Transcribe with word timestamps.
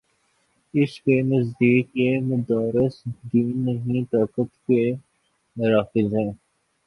اس 0.73 1.01
کے 1.01 1.21
نزدیک 1.21 1.87
یہ 1.93 2.19
مدارس 2.21 2.95
دین 3.33 3.65
نہیں، 3.65 4.03
طاقت 4.11 4.67
کے 4.67 4.81
مراکز 5.55 6.13
ہیں۔ 6.13 6.31